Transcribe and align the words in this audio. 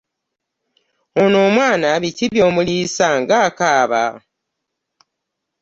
Ono 1.21 1.37
omwana 1.47 1.87
biki 2.01 2.25
by'omuliisa 2.33 3.05
ng'akaaba. 3.19 4.03